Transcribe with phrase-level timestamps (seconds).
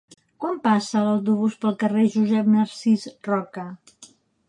[0.43, 3.71] Quan passa l'autobús pel carrer Josep Narcís Roca?